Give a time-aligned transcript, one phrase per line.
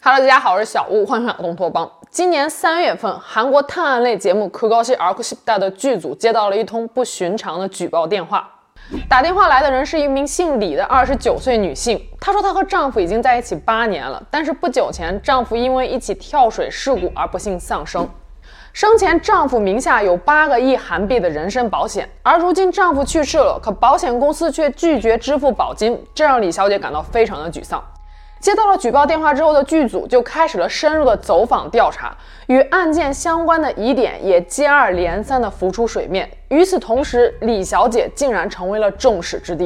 [0.00, 1.90] Hello，大家好，我是小吴，欢迎来到东托邦。
[2.08, 8.48] 今年三月份，韩国探案类节目《可高西 a r k s h i p 的剧组接到了一通不寻常的举报电话。
[9.08, 18.08] 打电话来的人是一名姓李的二十九岁女性，她说她和丈夫已经在一起八年了，但是不久前丈夫因为一起跳水事故而不幸丧生。
[18.72, 27.82] 生前丈夫名下有八个亿韩币的人身保险，而如今丈夫去世了，可保险公司却拒绝支付保金，这让李小姐感到非常的沮丧。
[28.40, 36.28] 接到了举报电话之后的剧组就开始了深入的走访调查，与案件相关的疑点也接二连三的浮出水面。
[36.48, 39.64] 与此同时，李小姐竟然成为了众矢之的。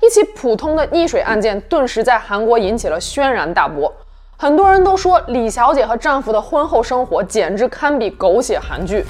[0.00, 3.92] 一起普通的溺水案件顿时在韩国引起了轩然大波。
[4.36, 9.04] 很多人都说李小姐和丈夫的婚后生活简直堪比狗血韩剧。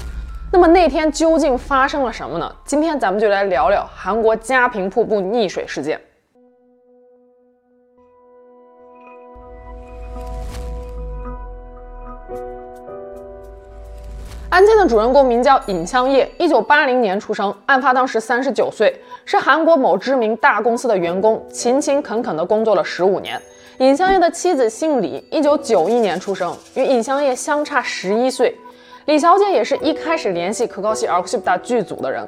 [0.51, 2.49] 那么那天究竟发生了什么呢？
[2.65, 5.99] 今天咱们就来聊聊韩国家平瀑布溺水事件。
[14.49, 23.39] 案件的主人公名叫尹相烨，一九八零年出生，案发当时三十九岁，是韩国某知名大公司的员工，勤勤恳恳地工作了十五年。
[23.79, 28.55] 尹相烨的妻子姓李，一九九一年出生，与尹相烨相差十一岁。
[29.05, 32.25] 李小姐也是一开始联系可靠系 r c i p t a 剧组的人。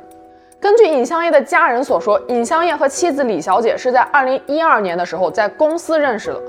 [0.59, 6.41] 根据尹相烨的家人所说，尹相烨和妻子李小姐是在二零一二年的时候在公司认识的。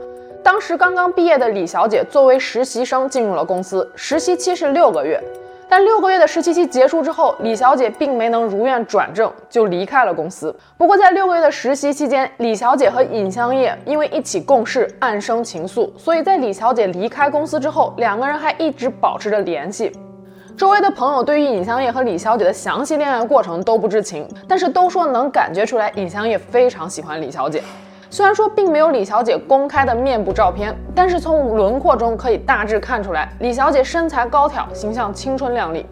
[0.43, 5.23] 当时刚刚毕业的李小姐作为实习生进入了公司，实习期是六个月，
[5.71, 10.53] 但六个月的实习期结束之后，李小姐并没能如愿转正，就离开了公司。
[10.77, 19.93] 不过在六个月的实习期间，李小姐和尹相业因为一起共事，暗生情愫，所以在李小姐离开公司之后，两个人还一直保持着联系。
[20.57, 27.63] 周围的朋友对于尹相业和李小姐的详细恋爱过程都不知情，但是都说能感觉出来，尹相业非常喜欢李小姐。
[28.13, 35.87] 虽然说并没有李小姐公开的面部照片，但是从轮廓中可以大致看出来，李小姐身材高挑，形象青春靓丽。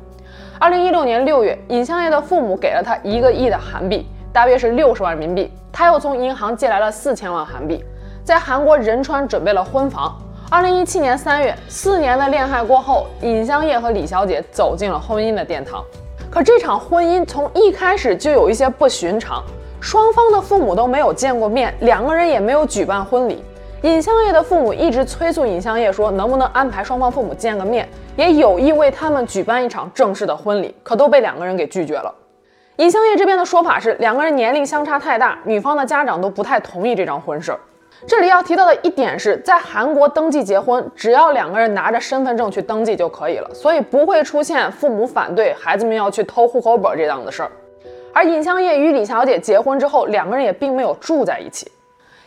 [0.59, 5.53] 二零一六年六月，尹相业的父母给了她一个亿的韩币，大约是六十万人民币。
[5.73, 7.85] 她又从银行借来了四千万韩币，
[8.25, 10.13] 在韩国仁川准备了婚房。
[10.51, 15.85] 二零一七年三月，四年的恋爱过后，尹相业和李小姐走进了婚姻的殿堂。
[16.29, 19.41] 可这场婚姻从一开始就有一些不寻常。
[19.81, 23.43] 双方的父母都没有见过面，两个人也没有举办婚礼。
[23.83, 32.13] 尹相业的父母一直催促尹相业说，能不能安排双方父母见个面，也有意为他们举办一场正式的婚礼，可都被两个人给拒绝了。
[32.77, 37.57] 尹相业这边的说法是，两个人年龄相差太大，女方的家长都不太同意这桩婚事。
[38.07, 47.51] 这里要提到的一点是，在韩国登记结婚，只要两个人拿着身份证去登记就可以了，所以不会出现父母反对，孩子们要去偷户口本这样的事儿。
[48.19, 51.71] 而尹相业与李小姐结婚之后，两个人也并没有住在一起。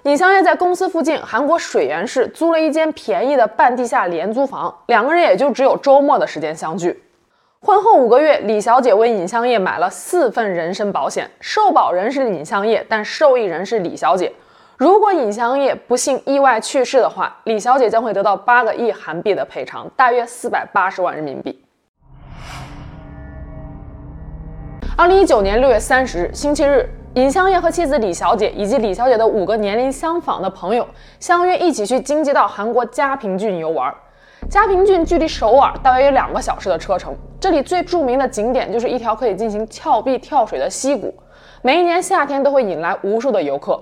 [0.03, 7.03] 尹相业在公司附近韩国水源市租了一间便宜的半地下廉租房，两个人也就只有周末的时间相聚。
[7.59, 14.31] 婚后五个月，李小姐为尹相业买了四份人身保险，受保人是尹相业，但受益人是李小姐。
[14.77, 21.61] 如果尹相业不幸意外去世的话，李小姐将会得到八个亿韩币的赔偿，大约四百八十万人民币。
[24.97, 30.85] 二零一九年六月三十日，星期日，尹相业和妻子李小姐以及李小姐的五个年龄相仿的朋友
[31.19, 33.93] 相约一起去京畿道韩国嘉平郡游玩。
[34.49, 37.15] 嘉平郡距离首尔大约有两个小时的车程。
[37.39, 41.13] 这里最著名的景点就是一条可以进行峭壁跳水的溪谷，
[41.61, 43.81] 每一年夏天都会引来无数的游客。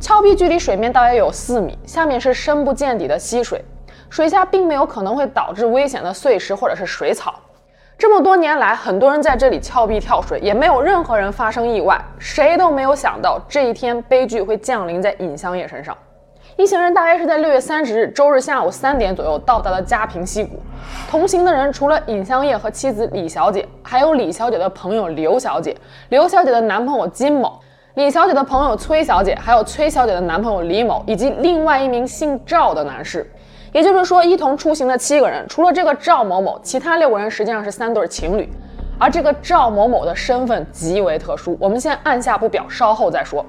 [0.00, 3.64] 峭壁距离水面大约有四米，下面是深不见底的溪水，
[4.10, 7.34] 水下并没有可能会导致危险的碎石或者是水草。
[8.02, 11.96] 这么多年来，很多人在这里峭壁跳水，也没有任何人发生意外。
[12.18, 15.96] 谁都没有想到这一天悲剧会降临在尹相业身上。
[16.56, 20.60] 一行人大约是在六月三十日周日下午三点左右到达了嘉平溪谷。
[21.08, 25.76] 同行的人除了尹相业和妻子李小姐，还有李小姐的朋友刘小姐、
[26.08, 27.60] 刘小姐的男朋友金某、
[27.94, 33.30] 李小姐的朋友崔小姐，还有崔小姐的男朋友李某，以及另外一名姓赵的男士。
[33.72, 38.48] 也就是说，一同出行的七个人，除了这个赵某某，其他六个人实际上是三对情侣。
[38.98, 43.44] 而这个赵某某的身份极为特殊，我们先按下不表，稍后再说。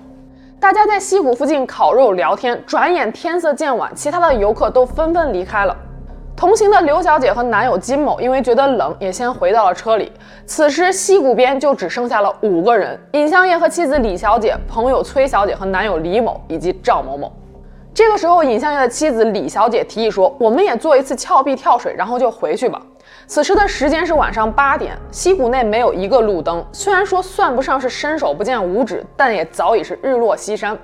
[0.61, 5.75] 大家在溪谷附近烤肉聊天，转眼天色渐晚，其他的游客都纷纷离开了。
[6.37, 10.11] 同行的刘小姐和男友金某因为觉得冷，也先回到了车里。
[10.45, 17.31] 此时溪谷边就只剩下了五个人：尹相业和妻子李小姐、朋友崔小姐和男友李某以及赵某某。
[17.95, 22.81] 这个时候，尹相业的妻子李小姐提议说：“我们也做一次峭壁跳水，然后就回去吧。”
[23.27, 26.65] 此时的时间是晚上八点，溪谷内没有一个路灯。
[26.71, 30.75] 虽然说算不上是伸手不见五指，但也早已是日落西山。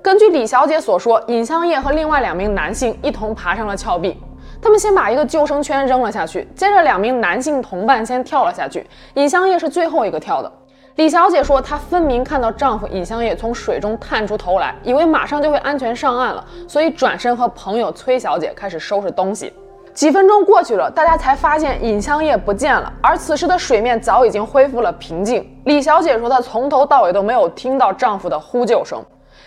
[0.00, 4.18] 根据李小姐所说，尹相业和另外两名男性一同爬上了峭壁。
[4.62, 8.86] 他们先把一个救生圈扔了下去，接着两名男性同伴先跳了下去。
[9.14, 10.50] 尹相业是最后一个跳的。
[10.96, 19.52] 李小姐说，她分明看到丈夫尹香叶从水中探出头来，以为马上就会安全上岸了，所以转身和朋友崔小姐开始收拾东西。
[19.92, 25.46] 几分钟过去了，大家才发现尹香叶不见了，而此时的水面早已经恢复了平静。
[25.66, 28.98] 李小姐说，她从头到尾都没有听到丈夫的呼救声。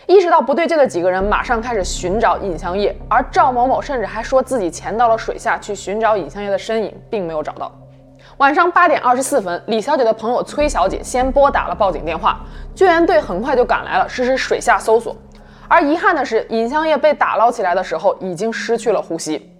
[0.05, 7.71] 意识到不对劲的几个人马上开始寻找尹香叶，而赵某某甚至还说自己潜到了水下去寻找尹香叶的身影，并没有找到。
[8.39, 12.39] 晚上八点二十四分，李小姐的朋友崔小姐先拨打了报警电话，
[12.73, 15.13] 救援队很快就赶来了，实施水下搜索。
[15.67, 19.51] 而遗憾的是，尹相业被打捞起来的时候已经失去了呼吸。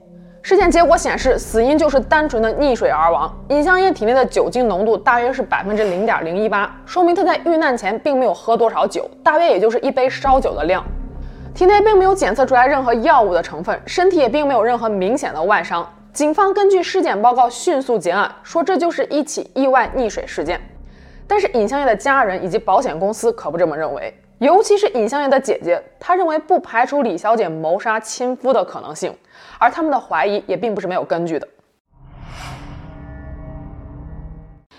[0.42, 3.30] 尸检结果显示，死因就是单纯的溺水而亡。
[3.50, 10.82] 尹相业体内的酒精浓度大约是百分之零点零一八，说明他在遇难前并没有喝多少酒，大约也就是一杯烧酒的量。
[11.54, 15.86] 体内并没有检测出来任何药物的成分，身体也并没有任何明显的外伤。
[16.12, 20.60] 警方根据尸检报告迅速结案，说这就是一起意外溺水事件。
[21.28, 29.16] 但是尹相业的家人以及保险公司可不这么认为，尤其是尹相业的姐姐，她认为不排除李小姐谋杀亲夫的可能性。
[29.60, 31.48] 而他们的怀疑也并不是没有根据的。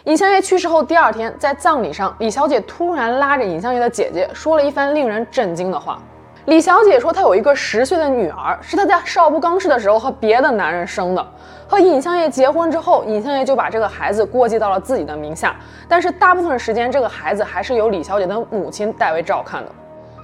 [0.05, 6.03] 尹相业去世后第二天，在葬礼上，李小姐突然拉着尹相业的姐姐说了一番令人震惊的话。
[6.51, 11.25] 李小姐说，她有一个十岁的女儿，是她在少不更事的时候和别的男人生的。
[11.69, 15.55] 和尹相业结婚之后，尹相业就把这个孩子过继到了自己的名下，
[15.87, 19.71] 但是大部分时间，这个孩子还是由李小姐的母亲代为照看的。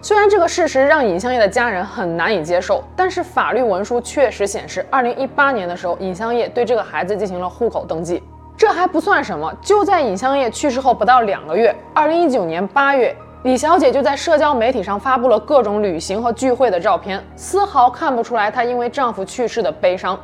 [0.02, 8.20] 虽然这个事实让尹相业的家人很难以接受，但是法律文书确实显示，二零一八年的时候，尹相业对这个孩子进行了户口登记。
[8.56, 13.14] 这还不算什么，就在尹相业去世后不到两个月，二零一九年八月，
[13.46, 20.18] 李小姐就在社交媒体上发布了各种旅行和聚会的照片，丝毫看不出来她因为丈夫去世的悲伤。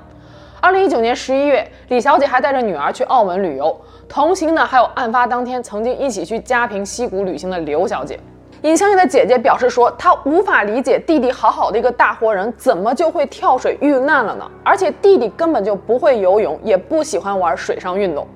[0.61, 8.19] 二零一九年十一月，李小姐还带着女儿去澳门旅游，同行的还有案发当天曾经一起去嘉平溪谷旅行的刘小姐。
[8.63, 14.51] 尹相业的姐姐表示说，她无法理解弟弟好好的一个大活人，怎么就会跳水遇难了呢？
[14.65, 18.27] 而且弟弟根本就不会游泳，也不喜欢玩水上运动，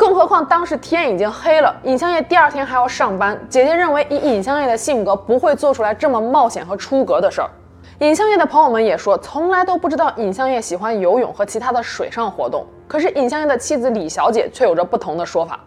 [0.00, 3.38] 更何况当时天已经黑了，尹相业第二天还要上班。
[3.50, 7.50] 姐姐认为，以尹相业的性格，不会做出来这么冒险和出格的事儿。
[7.98, 12.66] 尹相业的朋友们也说，从来都不知道尹相业喜欢游泳和其他的水上活动。
[12.88, 15.60] 可是尹相业的妻子李小姐却有着不同的说法。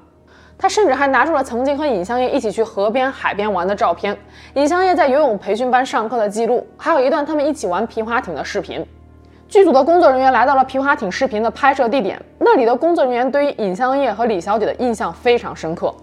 [0.58, 4.18] 他甚至还拿出了曾经和尹相业一起去河边、海边玩的照片，
[4.56, 8.84] 尹相业在游泳培训班上课的记录，还有一段他们一起玩皮划艇的视频。
[9.54, 15.94] 剧组的工作人员来到了皮划艇视频的拍摄地点，那里的工作人员对于尹相业和李小姐的印象非常深刻，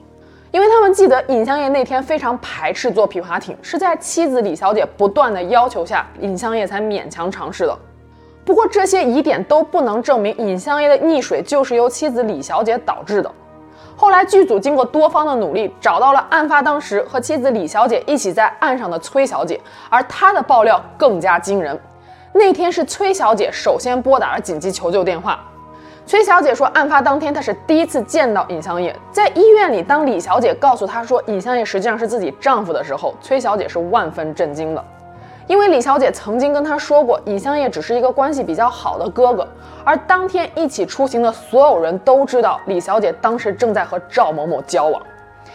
[0.52, 7.76] 因为他们记得尹相业那天非常排斥坐皮划艇，是在妻子李小姐不断的要求下，尹相业才勉强尝试的。
[8.44, 13.28] 不过这些疑点都不能证明尹相业的溺水就是由妻子李小姐导致的。
[13.96, 21.76] 后来剧组经过多方的努力，找到了案发当时和妻子李小姐一起在岸上的崔小姐，而她的爆料更加惊人。
[22.32, 25.40] 那天是崔小姐首先拨打了紧急求救电话。
[26.06, 34.84] 崔小姐说，案发当天她是第一次见到尹相业，在医院里，当李小姐告诉她说尹相业实际上是自己丈夫的时候，崔小姐是万分震惊的。
[35.48, 39.46] 因为李小姐曾经跟她说过，尹相业只是一个关系比较好的哥哥，
[39.84, 45.02] 而当天一起出行的所有人都知道，李小姐当时正在和赵某某交往，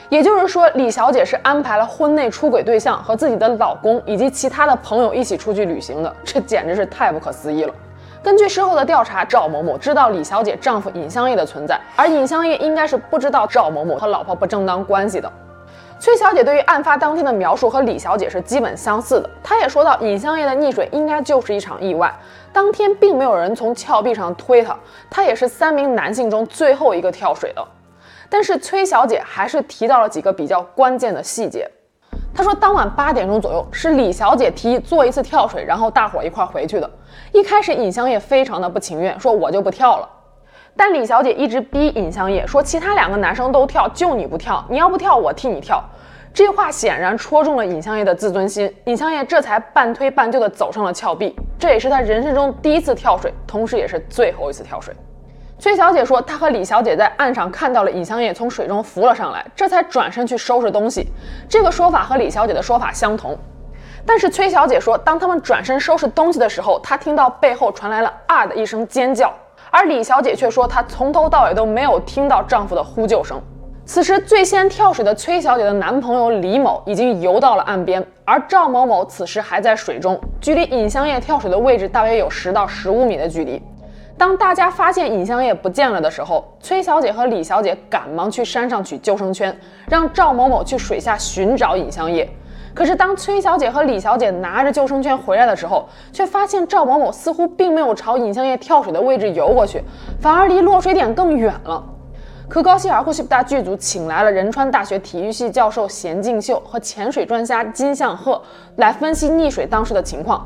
[0.09, 7.73] 也就是说，李小姐是安排了婚内出轨对象和自己的老公以及其他的朋友一起出去旅行的， 这简直是太不可思议了。
[8.23, 15.31] 根据事后的调查，赵某某知道李小姐丈夫尹相业的存在，而尹相业应该是不知道赵某某和老婆不正当关系的。
[15.99, 19.29] 崔小姐对于案发当天的描述和李小姐是基本相似的。
[19.41, 22.13] 她也说到，尹相业的溺水应该就是一场意外，
[22.51, 24.75] 当天并没有人从峭壁上推他，
[25.09, 27.65] 他也是三名男性中最后一个跳水的。
[28.29, 31.69] 但是崔小姐还是提到了几个比较关键的细节。
[32.33, 36.89] 她说，当晚八点钟左右是李小姐提议做一次跳水，然后大伙一块回去的。
[37.31, 40.09] 一开始尹相业非常的不情愿，说我就不跳了。
[40.75, 45.81] 但李小姐一直逼尹相业说，其他两个男生都跳，就你不跳，你要不跳，我替你跳。
[46.33, 51.33] 这话显然戳中了尹相业的自尊心，尹相业这才半推半就地走上了峭壁。
[51.57, 54.93] 这也是他人生中第一次跳水，同时也是最后一次跳水。
[55.57, 61.07] 崔小姐说，她和李小姐在岸上看到了尹相业从水中浮了上来，这才转身去收拾东西。
[61.47, 63.37] 这个说法和李小姐的说法相同，
[64.05, 69.33] 但是崔小姐说，当他们转身收拾东西的时候，她听到背后传来了啊的一声尖叫。
[69.71, 73.41] 而李小姐却说，她从头到尾都没有听到丈夫的呼救声。
[73.85, 83.61] 此时，最先跳水的崔小姐的男朋友李某已经游到了岸边，而赵某某此时还在水中，距离尹相烨跳水的位置大约有十到十五米的距离。
[84.17, 89.55] 当大家发现尹相烨不见了的时候，崔小姐和李小姐赶忙去山上取救生圈，
[89.89, 92.27] 让赵某某去水下寻找尹相烨。
[92.73, 99.83] 可是，当崔小姐和李小姐拿着救生圈回来的时候，却发现赵某某似乎并没有朝尹相烨跳水的位置游过去，
[100.21, 101.83] 反而离落水点更远了。
[102.47, 108.41] 可高希尔库西普大剧组请来了仁川大学体育系教授贤敬秀和潜水专家金相赫
[108.75, 110.45] 来分析溺水当时的情况。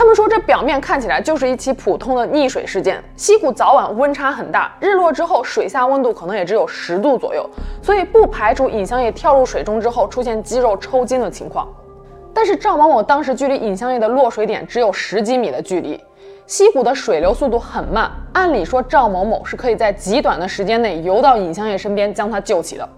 [0.00, 3.04] 他们说，这表面看起来就是一起普通的溺水事件。
[3.16, 7.46] 溪谷早晚温差很大，日落之后水下温度可能也只有十度左右，
[7.82, 11.68] 所以不排除尹相叶跳入水中之后出现肌肉抽筋的情况。
[12.32, 16.02] 但是赵某某当时距离尹相叶的落水点只有十几米的距离。
[16.46, 22.88] 溪谷的水流速度很慢，按理说赵某某是可以在极短的时间内游到尹相叶身边将他救起的。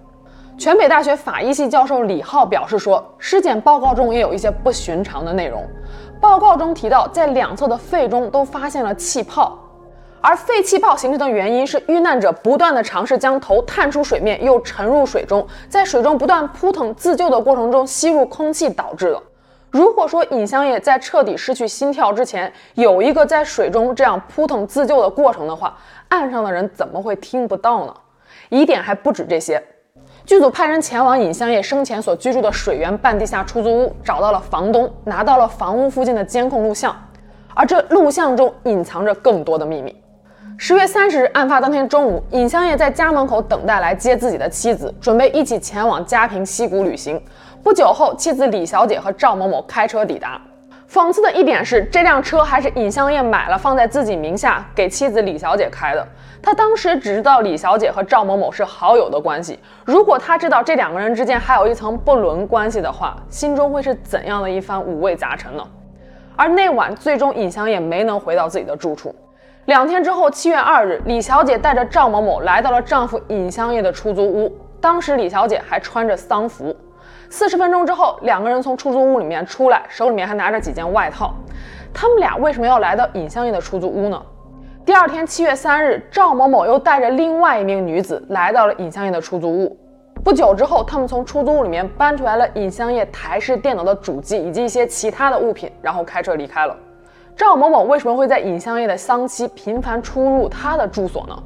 [0.58, 5.66] 全北大学法医系教授李浩表示说，尸检报告中也有一些不寻常的内容。
[6.22, 9.58] 报告中提到，在两侧的肺中都发现了气泡，
[10.20, 19.20] 而肺气泡形成的原因是遇难者不断地尝试将头探出水面，又沉入水中，在水中不断扑腾自救的过程中吸入空气导致的。
[19.68, 25.76] 如果说尹相烨在彻底失去心跳之前有一个在水中这样扑腾自救的过程的话，
[26.06, 27.92] 岸上的人怎么会听不到呢？
[28.48, 29.60] 疑点还不止这些，
[30.24, 36.94] 剧组派人前往尹相烨生前所居住的水源半地下出租屋，找到了房东，拿到了房屋附近的监控录像，
[37.54, 39.94] 而这录像中隐藏着更多的秘密。
[40.56, 47.20] 十月三十日，案发当天中午，尹相烨在家门口等待来接自己的妻子，准备一起前往嘉平溪谷旅行。
[47.64, 50.40] 不久后，妻子李小姐和赵某某开车抵达。
[50.92, 56.06] 讽刺的一点是，这辆车还是尹相烨买了放在自己名下，给妻子李小姐开的。
[56.42, 59.58] 他当时只知道李小姐和赵某某是好友的关系。
[59.86, 65.66] 如果他知道这两个人之间还有一层不伦关系的话，心中会是怎样的一番五味杂陈呢？
[66.36, 69.14] 而那晚，最终尹相烨没能回到自己的住处。
[69.64, 74.54] 两天之后，七月二日，李小姐带着赵某某来到了丈夫尹相烨的出租屋。
[74.78, 76.76] 当时李小姐还穿着丧服。
[77.32, 81.34] 四十分钟之后，两个人从出租屋里面出来，手里面还拿着几件外套。
[81.90, 84.22] 他们俩为什么要来到尹相烨的出租屋呢？
[84.84, 89.74] 第二天，七月三日，赵某某又带着另外一名女子来到了尹相烨的出租屋。
[90.22, 96.76] 不久之后，他们从出租屋里面搬出来了尹相叶台式电脑的主机以及一些其他的物品，然后开车离开了。
[97.34, 101.42] 赵某某为什么会在尹相叶的丧期频繁出入他的住所呢？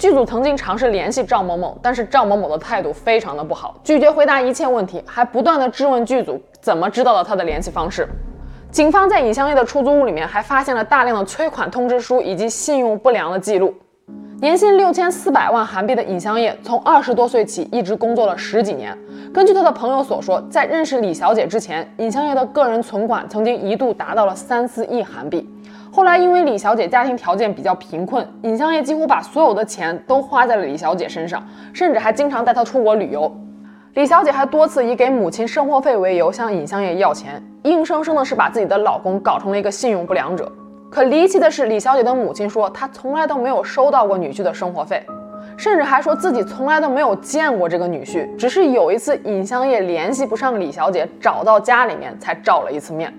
[0.00, 8.08] 剧组曾经尝试联系赵某某，但是赵某某的态度非常的不好，拒绝回答一切问题，还不断的质问剧组怎么知道了他的联系方式。
[8.70, 13.74] 警方在尹相烨的出租屋里面还发现了大量的催款通知书以及信用不良的记录。
[14.40, 18.96] 年薪六千四百万韩币的尹相烨，从二十多岁起一直工作了十几年。
[19.34, 25.46] 根据他的朋友所说，在认识李小姐之前，尹相烨的个人存款曾经一度达到了三四亿韩币。
[25.92, 33.30] 后来，因为李小姐家庭条件比较贫困，尹相烨几乎把所有的钱都花在了李小姐身上，甚至还经常带她出国旅游。
[33.94, 40.50] 李小姐还多次以给母亲生活费为由向尹相烨要钱，硬生生的是把自己的老公搞成了一个信用不良者。
[40.92, 45.04] 可离奇的是，李小姐的母亲说，她从来都没有收到过女婿的生活费，
[45.56, 53.12] 甚至还说自己从来都没有见过这个女婿，只是有一次尹相烨联系不上李小姐，找到家里面才照了一次面。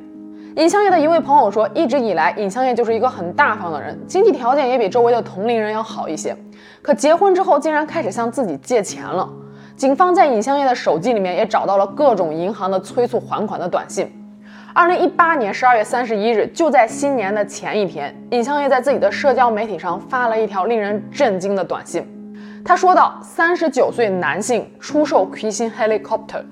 [0.58, 6.36] 尹相烨的一位朋友说，一直以来，尹相烨就是一个很大方的人，经济条件也比周围的同龄人要好一些。
[6.81, 9.27] 可结婚之后，竟然开始向自己借钱了。
[9.77, 14.12] 警方在尹相烨的手机里面也找到了各种银行的催促还款的短信。
[14.74, 22.05] 二零一八年十二月三十一日，就在新年的前一天，尹相烨在自己的社交媒体上发了一条令人震惊的短信。
[22.63, 26.43] 他说道：“三十九岁男性出售亏心 helicopter，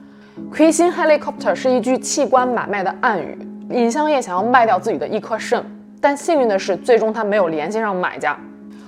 [0.50, 3.38] 亏心 helicopter 是一句器官买卖的暗语。”
[3.70, 5.64] 尹相烨想要卖掉自己的一颗肾，
[6.02, 8.36] 但幸运的是，最终他没有联系上买家。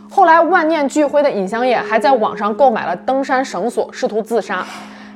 [0.10, 4.66] 后来万念俱灰的尹相烨还在网上购买了登山绳索，试图自杀。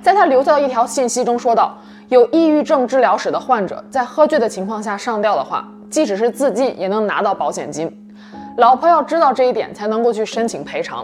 [0.04, 1.76] 在他留下的一条信息中说道
[2.10, 7.92] ：“有抑郁症治疗史的患者在喝醉的情况下上吊的话，即使是自尽也能拿到保险金。
[8.58, 11.04] 老婆要知道这一点才能够去申请赔偿。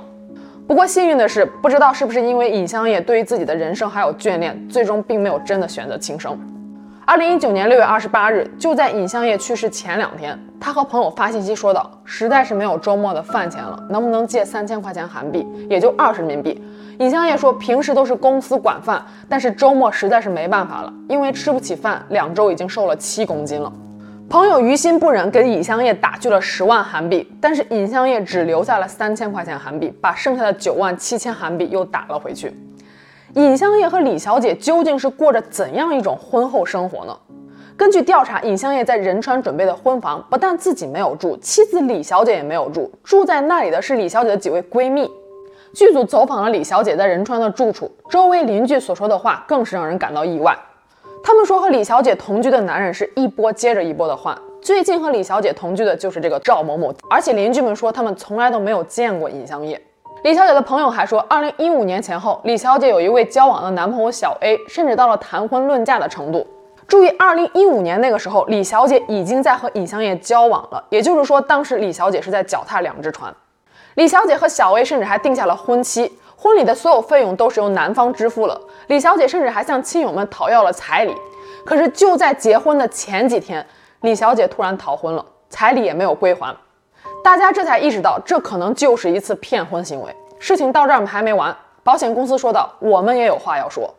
[0.67, 6.39] 不过幸运的是，不知道是不是因为尹相烨对于自己的人生还有眷恋，最终并没有真的选择轻生。”
[7.03, 16.61] 二零一九年六月二十八日，就在尹相业去世前两天，他和朋友发信息说道：“实在是没有周末的饭钱了，能不能借三千块钱韩币，也就二十人民币？”
[16.99, 23.71] 尹相业说：“平时都是公司管饭，但是周末实在是没办法了，因为吃不起饭，两周已经瘦了七公斤了。”
[24.29, 32.55] 朋友于心不忍，给尹相业打去了十万韩币，但是尹相业只留下了三千块钱韩币，把剩下的九万七千韩币又打了回去。
[33.35, 37.17] 尹相业和李小姐究竟是过着怎样一种婚后生活呢？
[37.77, 45.09] 根据调查，尹相业在仁川准备的婚房不但自己没有住，妻子李小姐也没有住，住在那里的是李小姐的几位闺蜜。
[45.73, 50.57] 剧组走访了李小姐在仁川的住处，周围邻居所说的话更是让人感到意外。
[51.23, 59.81] 他们说和李小姐同居的男人是一波接着一波的换，最近和李小姐同居的就是这个赵某某，而且邻居们说他们从来都没有见过尹相业。
[60.23, 66.45] 李小姐的朋友还说，二零一五年前后，李小姐有一位交往的男朋友小 A，甚至到了谈婚论嫁的程度。
[66.87, 73.33] 注意，二零一五年那个时候，李小姐已经在和尹相业交往了，也就是说，当时李小姐是在脚踏两只船。
[73.95, 78.61] 李小姐和小 A 甚至还定下了婚期，婚礼的所有费用都是由男方支付了。
[78.87, 81.15] 李小姐甚至还向亲友们讨要了彩礼。
[81.65, 83.65] 可是就在结婚的前几天，
[84.01, 86.55] 李小姐突然逃婚了，彩礼也没有归还。
[87.23, 90.15] 大家这才意识到，这可能就是一次骗婚行为。
[90.39, 93.93] 事情到这儿还没完，保险公司说道：“我们也有话要说。”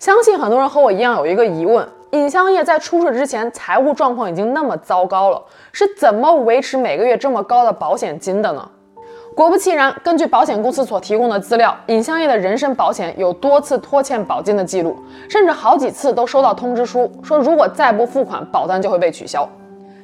[0.00, 1.88] 相信很多人和我一样有一个疑问。
[2.10, 8.68] 尹相业在出事之前，财务状况已经那么糟糕了，是怎么维持每个月这么高的保险金的呢？
[9.36, 14.98] 果不其然，根据保险公司所提供的资料，尹相业的人身保险有多次拖欠保金的记录，
[15.28, 19.48] 甚至好几次都收到通知书，说如果再不付款，保单就会被取消。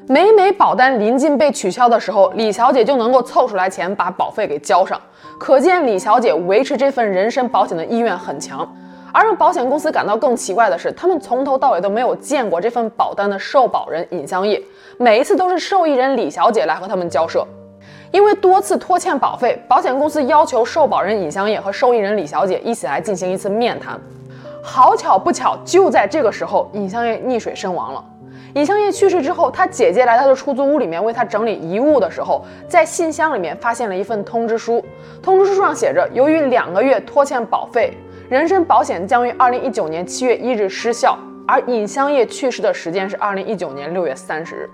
[0.09, 5.01] 每每保单临近被取消的时候，李小姐就能够凑出来钱把保费给交上，
[5.37, 8.73] 可见李小姐维持这份人身保险的意愿很强。
[9.13, 14.63] 而让保险公司感到更奇怪的是，他们从头到尾都没有见过这份保单的受保人尹相业，
[14.97, 17.45] 每一次都是受益人李小姐来和他们交涉。
[18.13, 24.01] 因为多次拖欠保费，保险公司要求受保人尹相业和受益人李小姐一起来进行一次面谈。
[24.63, 28.05] 好巧不巧，就在这个时候，尹相业溺水身亡了。
[28.57, 34.83] 尹相业去世之后，他姐姐来他的出租屋里面为他整理遗物的时候，在信箱里面发现了一份通知书。
[35.23, 37.95] 通知书上写着，由于两个月拖欠保费。
[38.31, 44.71] 人身保险将于二零一九年七月一日失效，而尹相业去世的时间是二零一九年六月三十日。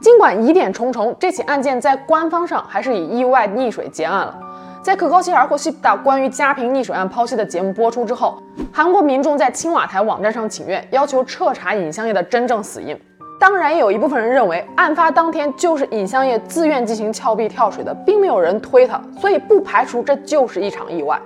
[0.00, 4.36] 尽管疑点重重，这起案件在官方上还是以意外溺水结案了。
[4.82, 8.42] 在可高希尔科西普达关于家平溺水案剖析的节目播出之后，
[8.72, 12.98] 韩国民众在青瓦台网站上请愿，要求彻查尹相业的真正死因。
[13.40, 21.20] 当然，也有一部分人认为，案发当天就是尹相业自愿进行峭壁跳水的，并没有人推他，所以不排除这就是一场意外。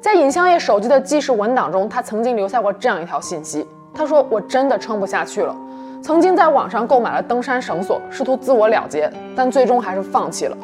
[0.00, 3.66] 在尹相业手机的记事文档中，他曾经留下过这样一条信息。
[3.92, 5.56] 他说：“我真的撑不下去了，
[6.00, 10.56] 曾经在网上购买了登山绳索，试图自我了结，但最终还是放弃了。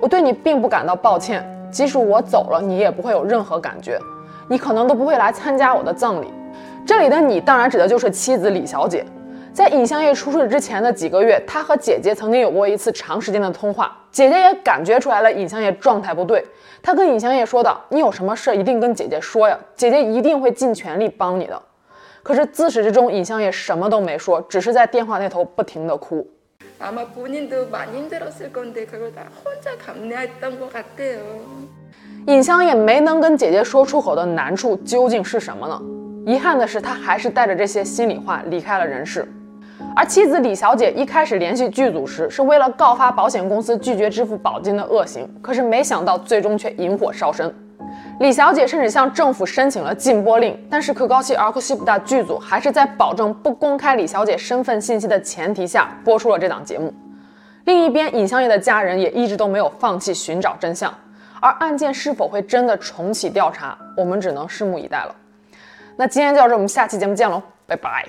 [0.00, 3.96] 我对你并不感到抱歉，即使我走了，你也不会有任何感觉，
[4.48, 6.26] 你可能都不会来参加我的葬礼。
[6.84, 9.06] 这里的你，当然指的就是妻子李小姐。”
[9.52, 16.44] 在尹相业出事之前的几个月，他和姐姐曾经有过一次长时间的通话，姐姐也感觉出来了尹相业状态不对。
[16.80, 21.60] 他跟尹相业说道：“你有什么事一定跟姐姐说呀，姐姐一定会尽全力帮你的。”
[22.22, 26.26] 可是自始至终，尹相业什么都没说，只是在电话那头不停地哭。
[32.26, 35.82] 尹相烨没能跟姐姐说出口的难处究竟是什么呢？
[36.24, 39.26] 遗憾的是，他还是带着这些心里话离开了人世。
[39.96, 47.52] 而妻子李小姐一开始联系剧组时，是为了告发保险公司拒绝支付保金的恶行，可是没想到最终却引火烧身。
[48.20, 56.92] 李小姐甚至向政府申请了禁播令，但是可高希尔科西普大剧组还是在保证不公开李小姐身份信息的前提下播出了这档节目。
[57.64, 60.92] 另一边，尹相业的家人也一直都没有放弃寻找真相，
[61.40, 65.14] 而案件是否会真的重启调查，我们只能拭目以待了。
[65.96, 68.06] 那今天就到这，我们下期节目见喽，拜拜。